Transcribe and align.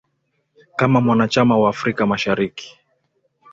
kama 0.75 1.01
mwanachama 1.01 1.57
wa 1.57 1.69
afrika 1.69 2.05
mashariki 2.05 2.79